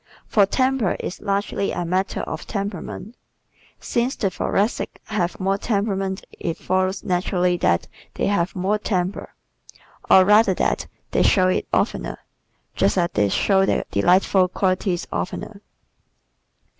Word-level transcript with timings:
For 0.25 0.47
temper 0.47 0.97
is 0.99 1.21
largely 1.21 1.71
a 1.71 1.85
matter 1.85 2.21
of 2.21 2.47
temperament. 2.47 3.15
Since 3.79 4.15
the 4.15 4.31
Thoracics 4.31 4.99
have 5.03 5.39
more 5.39 5.59
"temperament" 5.59 6.25
it 6.39 6.57
follows 6.57 7.03
naturally 7.03 7.55
that 7.57 7.87
they 8.15 8.25
have 8.25 8.55
more 8.55 8.79
temper, 8.79 9.35
or 10.09 10.25
rather 10.25 10.55
that 10.55 10.87
they 11.11 11.21
show 11.21 11.49
it 11.49 11.67
oftener, 11.71 12.17
just 12.75 12.97
as 12.97 13.11
they 13.13 13.29
show 13.29 13.63
their 13.63 13.83
delightful 13.91 14.47
qualities 14.47 15.05
oftener. 15.13 15.61